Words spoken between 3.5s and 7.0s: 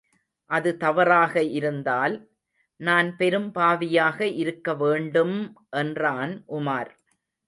பாவியாக இருக்க வேண்டும்! என்றான் உமார்.